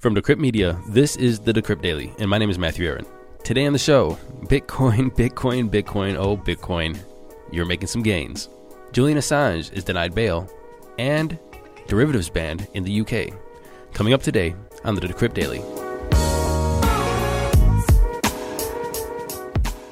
[0.00, 3.04] From Decrypt Media, this is the Decrypt Daily, and my name is Matthew Aaron.
[3.44, 6.98] Today on the show, Bitcoin, Bitcoin, Bitcoin, oh Bitcoin,
[7.52, 8.48] you're making some gains.
[8.92, 10.50] Julian Assange is denied bail,
[10.98, 11.38] and
[11.86, 13.38] derivatives banned in the UK.
[13.92, 14.54] Coming up today
[14.84, 15.60] on the Decrypt Daily.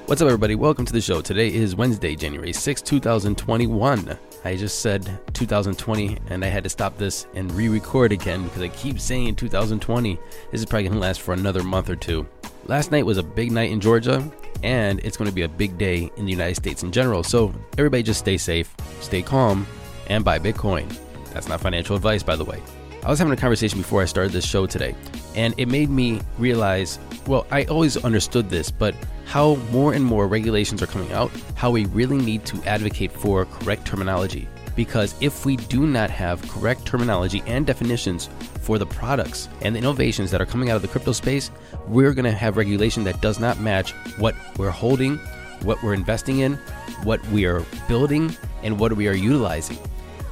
[0.08, 0.54] What's up, everybody?
[0.54, 1.20] Welcome to the show.
[1.20, 4.18] Today is Wednesday, January 6, 2021.
[4.42, 8.62] I just said 2020, and I had to stop this and re record again because
[8.62, 10.18] I keep saying 2020.
[10.50, 12.26] This is probably going to last for another month or two.
[12.64, 14.26] Last night was a big night in Georgia,
[14.62, 17.22] and it's going to be a big day in the United States in general.
[17.22, 19.66] So, everybody just stay safe, stay calm,
[20.06, 20.90] and buy Bitcoin.
[21.34, 22.62] That's not financial advice, by the way.
[23.04, 24.94] I was having a conversation before I started this show today,
[25.34, 28.94] and it made me realize well, I always understood this, but
[29.28, 33.44] how more and more regulations are coming out, how we really need to advocate for
[33.44, 34.48] correct terminology.
[34.74, 38.30] Because if we do not have correct terminology and definitions
[38.62, 41.50] for the products and the innovations that are coming out of the crypto space,
[41.88, 45.18] we're going to have regulation that does not match what we're holding,
[45.62, 46.54] what we're investing in,
[47.02, 49.76] what we are building, and what we are utilizing.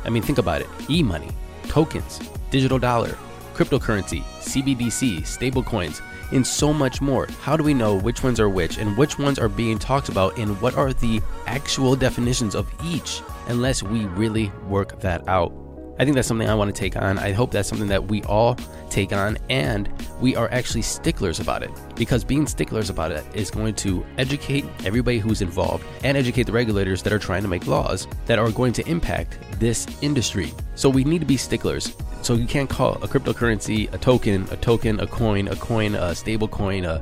[0.07, 1.29] I mean, think about it e money,
[1.69, 2.19] tokens,
[2.51, 3.19] digital dollar,
[3.53, 6.01] cryptocurrency, CBDC, stablecoins,
[6.33, 7.27] and so much more.
[7.41, 10.39] How do we know which ones are which and which ones are being talked about
[10.39, 15.53] and what are the actual definitions of each unless we really work that out?
[15.99, 17.19] I think that's something I want to take on.
[17.19, 18.57] I hope that's something that we all
[18.91, 19.89] take on and
[20.21, 24.65] we are actually sticklers about it because being sticklers about it is going to educate
[24.85, 28.51] everybody who's involved and educate the regulators that are trying to make laws that are
[28.51, 30.53] going to impact this industry.
[30.75, 31.97] So we need to be sticklers.
[32.27, 36.13] So you can't call a cryptocurrency a token, a token, a coin, a coin, a
[36.13, 37.01] stable coin, a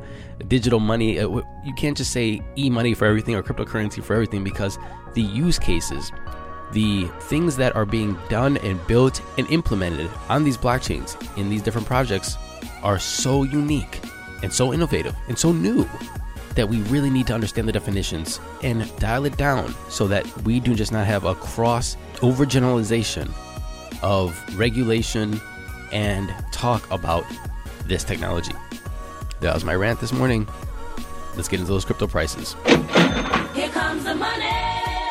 [0.49, 1.19] digital money.
[1.19, 4.79] Uh, you can't just say e money for everything or cryptocurrency for everything because
[5.15, 6.13] the use cases
[6.73, 11.63] the things that are being done and built and implemented on these blockchains in these
[11.63, 12.37] different projects
[12.83, 14.01] are so unique
[14.43, 15.89] and so innovative and so new
[16.55, 20.61] that we really need to understand the definitions and dial it down so that we
[20.61, 23.33] do just not have a cross overgeneralization
[24.03, 25.41] of regulation
[25.93, 27.25] and talk about
[27.87, 28.53] this technology.
[29.41, 30.49] That was my rant this morning.
[31.37, 32.55] Let's get into those crypto prices.
[33.55, 34.45] Here comes the money.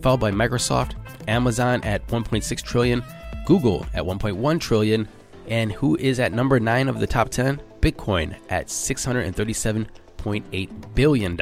[0.00, 0.92] followed by Microsoft,
[1.28, 3.04] Amazon at 1.6 trillion,
[3.44, 5.06] Google at 1.1 trillion,
[5.48, 7.60] and who is at number nine of the top 10?
[7.80, 11.38] Bitcoin at $637.8 billion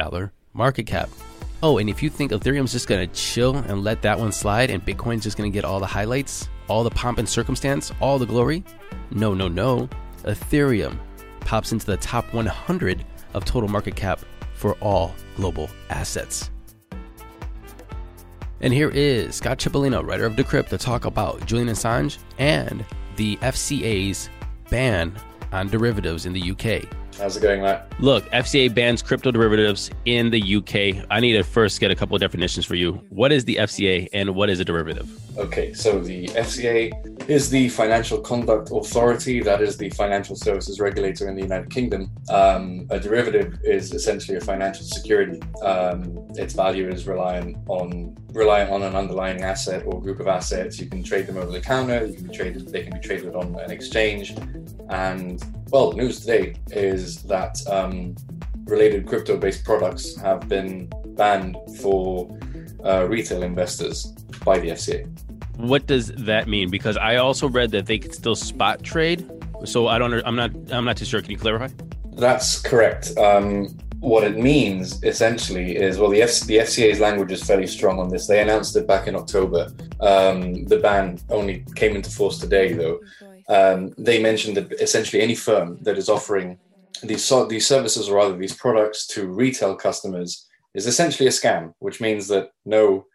[0.53, 1.09] market cap.
[1.61, 4.85] Oh, and if you think Ethereum's just gonna chill and let that one slide and
[4.85, 8.63] Bitcoin's just gonna get all the highlights, all the pomp and circumstance, all the glory,
[9.11, 9.89] no, no, no.
[10.23, 10.97] Ethereum
[11.41, 14.21] pops into the top 100 of total market cap
[14.55, 16.49] for all global assets.
[18.61, 22.85] And here is Scott Chipolina, writer of Decrypt, to talk about Julian Assange and
[23.17, 24.29] the FCA's
[24.69, 25.13] ban
[25.51, 26.87] on derivatives in the UK.
[27.17, 27.91] How's it going, Matt?
[27.99, 31.05] Look, FCA bans crypto derivatives in the UK.
[31.09, 32.93] I need to first get a couple of definitions for you.
[33.09, 35.09] What is the FCA and what is a derivative?
[35.37, 41.29] Okay, so the FCA is the Financial Conduct Authority, that is the financial services regulator
[41.29, 42.11] in the United Kingdom.
[42.29, 45.41] Um, a derivative is essentially a financial security.
[45.63, 50.79] Um, its value is reliant on reliant on an underlying asset or group of assets.
[50.79, 52.05] You can trade them over the counter.
[52.05, 52.67] You can be traded.
[52.67, 54.35] They can be traded on an exchange,
[54.89, 58.15] and well, the news today is that um,
[58.65, 60.87] related crypto based products have been
[61.17, 62.29] banned for
[62.85, 64.05] uh, retail investors
[64.45, 65.09] by the FCA.
[65.57, 66.69] What does that mean?
[66.69, 69.27] Because I also read that they could still spot trade.
[69.65, 70.13] So I don't.
[70.27, 70.51] I'm not.
[70.71, 71.21] I'm not too sure.
[71.23, 71.69] Can you clarify?
[72.17, 73.17] That's correct.
[73.17, 77.99] Um, what it means essentially is well, the, F- the FCA's language is fairly strong
[77.99, 78.27] on this.
[78.27, 79.71] They announced it back in October.
[80.01, 82.99] Um, the ban only came into force today, though
[83.47, 86.59] um, they mentioned that essentially any firm that is offering
[87.01, 92.01] these these services or rather these products to retail customers is essentially a scam, which
[92.01, 93.05] means that no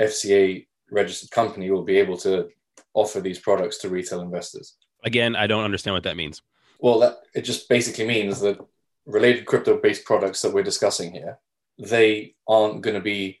[0.00, 2.48] FCA registered company will be able to
[2.94, 4.76] offer these products to retail investors.
[5.04, 6.42] Again, I don't understand what that means.
[6.80, 8.58] Well, that it just basically means that
[9.06, 11.38] related crypto-based products that we're discussing here,
[11.78, 13.38] they aren't going to be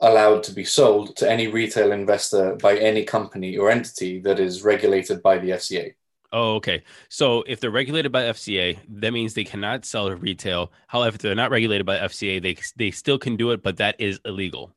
[0.00, 4.62] allowed to be sold to any retail investor by any company or entity that is
[4.62, 5.94] regulated by the FCA.
[6.30, 6.82] Oh, okay.
[7.08, 10.72] So if they're regulated by FCA, that means they cannot sell to retail.
[10.86, 13.96] However, if they're not regulated by FCA, they they still can do it, but that
[13.98, 14.74] is illegal.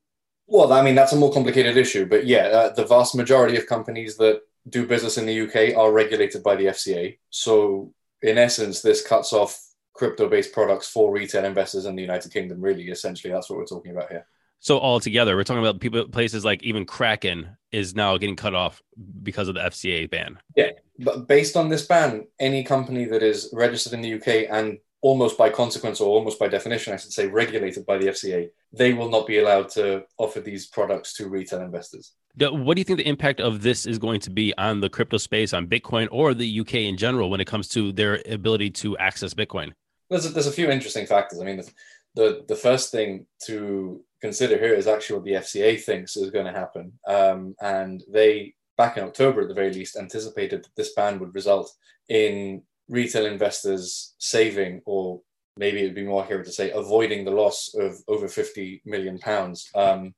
[0.48, 3.68] Well, I mean that's a more complicated issue, but yeah, uh, the vast majority of
[3.68, 7.18] companies that do business in the UK are regulated by the FCA.
[7.30, 9.60] So in essence, this cuts off
[9.94, 12.62] crypto-based products for retail investors in the United Kingdom.
[12.62, 14.26] Really, essentially, that's what we're talking about here.
[14.62, 18.82] So altogether, we're talking about people places like even Kraken is now getting cut off
[19.24, 20.38] because of the FCA ban.
[20.56, 20.70] Yeah,
[21.00, 25.36] but based on this ban, any company that is registered in the UK and almost
[25.36, 29.10] by consequence or almost by definition, I should say, regulated by the FCA, they will
[29.10, 32.14] not be allowed to offer these products to retail investors.
[32.38, 35.18] What do you think the impact of this is going to be on the crypto
[35.18, 38.96] space, on Bitcoin, or the UK in general when it comes to their ability to
[39.00, 39.74] access Bitcoin?
[40.10, 41.42] There's a, there's a few interesting factors.
[41.42, 41.70] I mean, the,
[42.16, 46.46] the, the first thing to consider here is actually what the FCA thinks is going
[46.46, 46.94] to happen.
[47.08, 51.34] Um, and they, back in October at the very least, anticipated that this ban would
[51.34, 51.72] result
[52.10, 55.22] in retail investors saving, or
[55.58, 59.70] maybe it'd be more accurate to say, avoiding the loss of over 50 million pounds
[59.76, 60.14] um,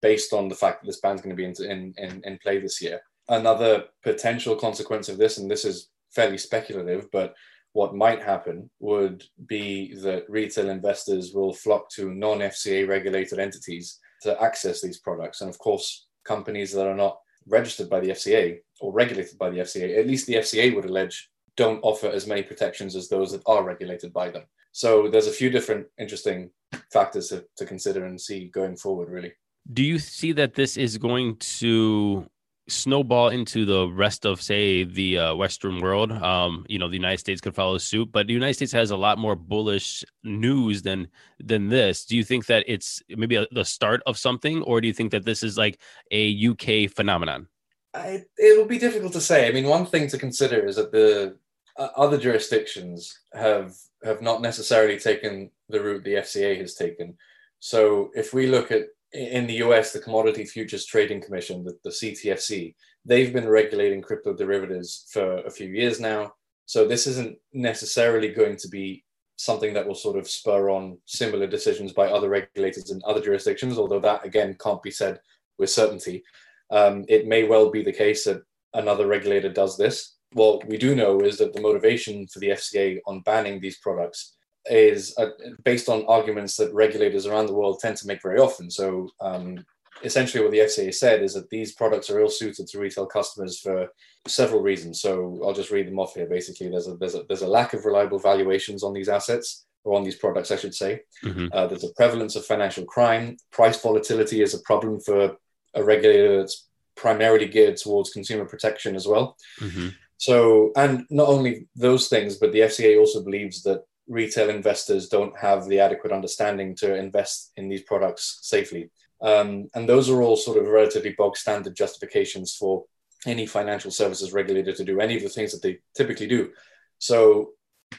[0.00, 2.58] based on the fact that this ban is going to be in, in, in play
[2.58, 3.00] this year.
[3.28, 7.34] Another potential consequence of this, and this is fairly speculative, but
[7.74, 13.98] what might happen would be that retail investors will flock to non FCA regulated entities
[14.22, 15.40] to access these products.
[15.40, 19.58] And of course, companies that are not registered by the FCA or regulated by the
[19.58, 23.42] FCA, at least the FCA would allege, don't offer as many protections as those that
[23.44, 24.44] are regulated by them.
[24.70, 26.50] So there's a few different interesting
[26.92, 29.32] factors to, to consider and see going forward, really.
[29.72, 32.26] Do you see that this is going to
[32.68, 37.18] snowball into the rest of say the uh, western world um you know the united
[37.18, 41.08] states could follow suit but the united states has a lot more bullish news than
[41.38, 42.04] than this.
[42.04, 45.10] Do you think that it's maybe a, the start of something or do you think
[45.12, 45.80] that this is like
[46.10, 47.48] a uk phenomenon?
[47.92, 49.48] I, it will be difficult to say.
[49.48, 51.36] I mean one thing to consider is that the
[51.78, 57.16] uh, other jurisdictions have have not necessarily taken the route the fca has taken.
[57.60, 61.90] So if we look at in the US, the Commodity Futures Trading Commission, the, the
[61.90, 66.32] CTFC, they've been regulating crypto derivatives for a few years now.
[66.66, 69.04] So this isn't necessarily going to be
[69.36, 73.78] something that will sort of spur on similar decisions by other regulators in other jurisdictions,
[73.78, 75.20] although that again can't be said
[75.58, 76.22] with certainty.
[76.70, 78.42] Um, it may well be the case that
[78.74, 80.16] another regulator does this.
[80.32, 84.34] What we do know is that the motivation for the FCA on banning these products
[84.66, 85.30] is uh,
[85.64, 88.70] based on arguments that regulators around the world tend to make very often.
[88.70, 89.64] So um,
[90.02, 93.58] essentially what the FCA said is that these products are ill suited to retail customers
[93.58, 93.88] for
[94.26, 95.00] several reasons.
[95.00, 96.26] So I'll just read them off here.
[96.26, 99.96] Basically, there's a there's a there's a lack of reliable valuations on these assets or
[99.96, 101.02] on these products, I should say.
[101.22, 101.48] Mm-hmm.
[101.52, 103.36] Uh, there's a prevalence of financial crime.
[103.52, 105.36] Price volatility is a problem for
[105.74, 109.36] a regulator that's primarily geared towards consumer protection as well.
[109.60, 109.88] Mm-hmm.
[110.16, 115.36] So, and not only those things, but the FCA also believes that retail investors don't
[115.38, 118.90] have the adequate understanding to invest in these products safely.
[119.20, 122.84] Um, and those are all sort of relatively bog standard justifications for
[123.26, 126.50] any financial services regulator to do any of the things that they typically do.
[126.98, 127.50] So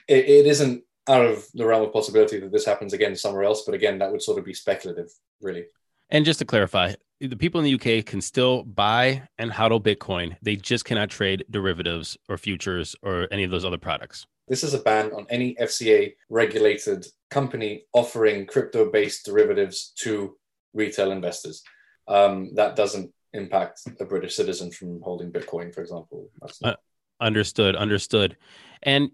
[0.07, 3.63] it, it isn't out of the realm of possibility that this happens again somewhere else.
[3.65, 5.09] But again, that would sort of be speculative,
[5.41, 5.65] really.
[6.09, 10.35] And just to clarify, the people in the UK can still buy and hodl Bitcoin.
[10.41, 14.27] They just cannot trade derivatives or futures or any of those other products.
[14.47, 20.37] This is a ban on any FCA regulated company offering crypto based derivatives to
[20.73, 21.63] retail investors.
[22.07, 26.29] Um, that doesn't impact a British citizen from holding Bitcoin, for example.
[26.63, 26.73] Uh,
[27.19, 28.37] understood, understood.
[28.83, 29.09] And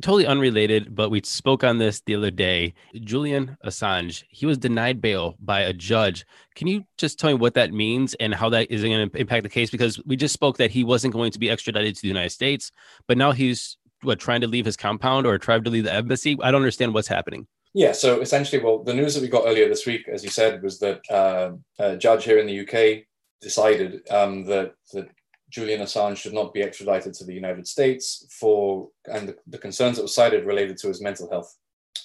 [0.00, 2.74] totally unrelated, but we spoke on this the other day.
[2.94, 6.26] Julian Assange, he was denied bail by a judge.
[6.54, 9.42] Can you just tell me what that means and how that is going to impact
[9.42, 9.70] the case?
[9.70, 12.72] Because we just spoke that he wasn't going to be extradited to the United States,
[13.06, 16.36] but now he's what trying to leave his compound or trying to leave the embassy.
[16.42, 17.46] I don't understand what's happening.
[17.74, 20.62] Yeah, so essentially, well, the news that we got earlier this week, as you said,
[20.62, 23.04] was that uh, a judge here in the UK
[23.42, 25.08] decided um, that that
[25.50, 29.96] Julian Assange should not be extradited to the United States for, and the, the concerns
[29.96, 31.54] that were cited related to his mental health.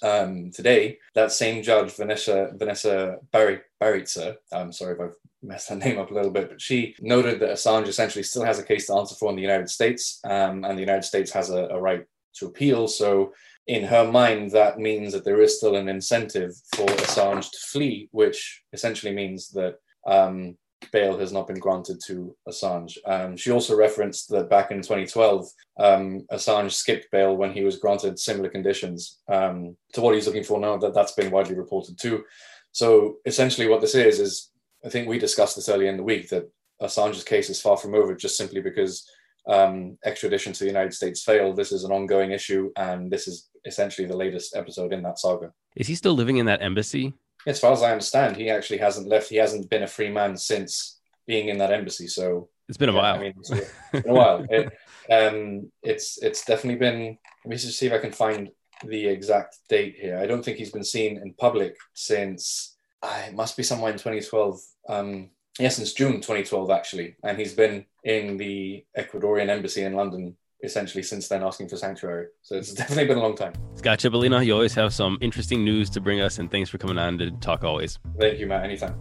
[0.03, 5.75] Um, today, that same judge, Vanessa Vanessa Barry Baraitser, I'm sorry if I've messed her
[5.83, 8.87] name up a little bit, but she noted that Assange essentially still has a case
[8.87, 11.79] to answer for in the United States, um, and the United States has a, a
[11.79, 12.05] right
[12.35, 12.87] to appeal.
[12.87, 13.33] So,
[13.67, 18.09] in her mind, that means that there is still an incentive for Assange to flee,
[18.11, 19.75] which essentially means that
[20.07, 20.57] um,
[20.91, 22.97] bail has not been granted to Assange.
[23.05, 25.47] Um, she also referenced that back in 2012,
[25.79, 30.43] um, Assange skipped bail when he was granted similar conditions um, to what he's looking
[30.43, 30.77] for now.
[30.77, 32.23] That that's been widely reported too.
[32.71, 34.51] So essentially, what this is is
[34.85, 36.49] I think we discussed this earlier in the week that
[36.81, 39.07] Assange's case is far from over just simply because
[39.47, 41.55] um, extradition to the United States failed.
[41.55, 45.51] This is an ongoing issue, and this is essentially the latest episode in that saga.
[45.75, 47.13] Is he still living in that embassy?
[47.45, 49.29] as far as I understand, he actually hasn't left.
[49.29, 52.07] He hasn't been a free man since being in that embassy.
[52.07, 53.15] So it's been a while.
[53.15, 54.45] I mean, it's been a while.
[54.49, 54.71] It,
[55.11, 57.17] um, it's it's definitely been.
[57.45, 58.49] Let me just see if I can find
[58.85, 60.17] the exact date here.
[60.17, 62.70] I don't think he's been seen in public since.
[63.03, 64.61] It must be somewhere in 2012.
[64.89, 65.29] Um,
[65.59, 71.03] yeah, since June 2012 actually, and he's been in the Ecuadorian embassy in London essentially
[71.03, 72.27] since then asking for sanctuary.
[72.41, 73.53] So it's definitely been a long time.
[73.75, 76.97] Scott Chipolina, you always have some interesting news to bring us, and thanks for coming
[76.97, 77.99] on to talk always.
[78.19, 78.63] Thank you, Matt.
[78.63, 78.99] Anytime.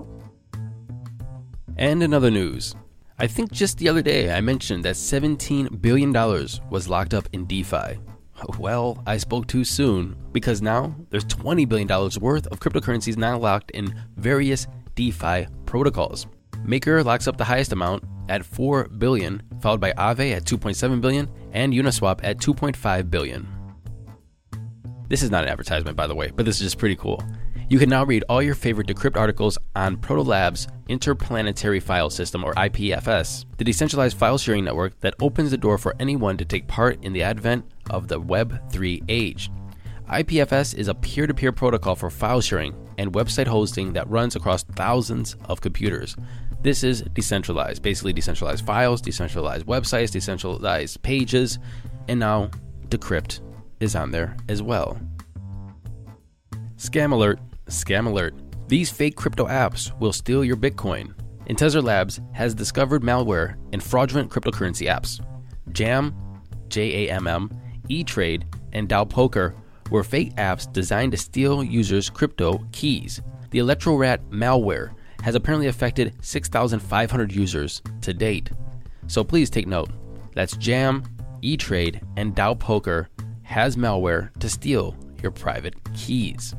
[1.76, 2.74] And another news.
[3.18, 6.12] I think just the other day I mentioned that $17 billion
[6.70, 7.98] was locked up in DeFi.
[8.58, 11.88] Well, I spoke too soon because now there's $20 billion
[12.20, 16.26] worth of cryptocurrencies now locked in various DeFi protocols.
[16.64, 21.28] Maker locks up the highest amount at 4 billion, followed by Aave at 2.7 billion
[21.52, 23.48] and Uniswap at 2.5 billion.
[25.08, 27.22] This is not an advertisement, by the way, but this is just pretty cool.
[27.70, 32.42] You can now read all your favorite Decrypt articles on Protocol Labs Interplanetary File System,
[32.42, 36.66] or IPFS, the decentralized file sharing network that opens the door for anyone to take
[36.66, 39.52] part in the advent of the Web3 age.
[40.10, 44.34] IPFS is a peer to peer protocol for file sharing and website hosting that runs
[44.34, 46.16] across thousands of computers.
[46.62, 51.60] This is decentralized, basically decentralized files, decentralized websites, decentralized pages,
[52.08, 52.50] and now
[52.88, 53.38] Decrypt
[53.78, 54.98] is on there as well.
[56.76, 57.38] Scam alert,
[57.70, 58.34] scam alert.
[58.68, 61.14] These fake crypto apps will steal your Bitcoin.
[61.48, 65.20] Intezer Labs has discovered malware in fraudulent cryptocurrency apps.
[65.72, 66.14] Jamm,
[66.68, 67.50] J A M M,
[67.88, 69.54] E Trade, and DaoPoker
[69.90, 73.20] were fake apps designed to steal users' crypto keys.
[73.50, 78.50] The ElectroRat malware has apparently affected 6,500 users to date.
[79.08, 79.90] So please take note.
[80.34, 81.02] That's Jamm,
[81.42, 83.08] E-Trade, and DaoPoker
[83.42, 86.54] has malware to steal your private keys.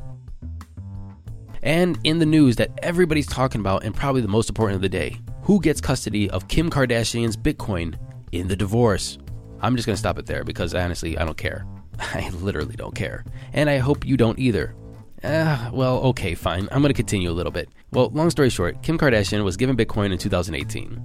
[1.62, 4.88] And in the news that everybody's talking about, and probably the most important of the
[4.88, 7.96] day, who gets custody of Kim Kardashian's Bitcoin
[8.32, 9.18] in the divorce?
[9.60, 11.64] I'm just going to stop it there because honestly, I don't care.
[12.00, 13.24] I literally don't care.
[13.52, 14.74] And I hope you don't either.
[15.22, 16.68] Uh, well, okay, fine.
[16.72, 17.68] I'm going to continue a little bit.
[17.92, 21.00] Well, long story short, Kim Kardashian was given Bitcoin in 2018.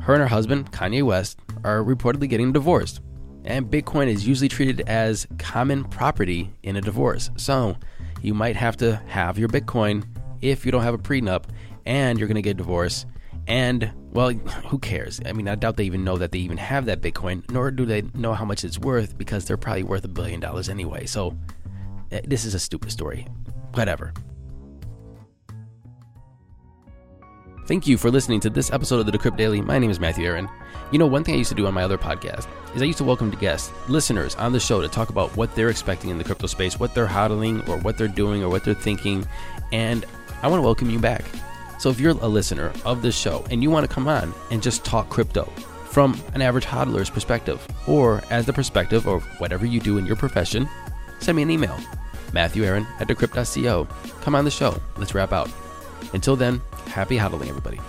[0.00, 3.00] Her and her husband, Kanye West, are reportedly getting divorced.
[3.44, 7.30] And Bitcoin is usually treated as common property in a divorce.
[7.36, 7.76] So
[8.24, 10.04] you might have to have your Bitcoin
[10.40, 11.44] if you don't have a prenup
[11.86, 13.06] and you're going to get divorced.
[13.46, 14.30] And, well,
[14.68, 15.20] who cares?
[15.26, 17.84] I mean, I doubt they even know that they even have that Bitcoin, nor do
[17.84, 21.06] they know how much it's worth because they're probably worth a billion dollars anyway.
[21.06, 21.36] So
[22.14, 23.26] Eh, this is a stupid story.
[23.74, 24.12] Whatever.
[27.66, 29.62] Thank you for listening to this episode of the Decrypt Daily.
[29.62, 30.50] My name is Matthew Aaron.
[30.92, 32.98] You know, one thing I used to do on my other podcast is I used
[32.98, 36.24] to welcome guests, listeners on the show to talk about what they're expecting in the
[36.24, 39.26] crypto space, what they're hodling, or what they're doing, or what they're thinking.
[39.72, 40.04] And
[40.42, 41.24] I want to welcome you back.
[41.78, 44.62] So if you're a listener of this show and you want to come on and
[44.62, 45.44] just talk crypto
[45.88, 50.16] from an average hodler's perspective, or as the perspective of whatever you do in your
[50.16, 50.68] profession,
[51.18, 51.78] send me an email.
[52.34, 53.88] Matthew Aaron at decrypt.co.
[54.20, 54.78] Come on the show.
[54.98, 55.48] Let's wrap out.
[56.12, 57.80] Until then, happy hodling, everybody.